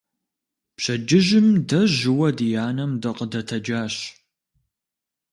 Пщэдджыжьым 0.75 1.47
дэ 1.69 1.79
жьыуэ 1.95 2.29
ди 2.37 2.47
анэм 2.67 2.91
дыкъыдэтэджащ. 3.01 3.95